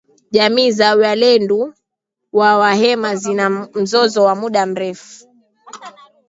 Jamii 0.31 0.71
za 0.71 0.95
walendu 0.95 1.73
na 2.33 2.57
wahema 2.57 3.15
zina 3.15 3.49
mzozo 3.73 4.23
wa 4.23 4.35
muda 4.35 4.65
mrefu 4.65 5.27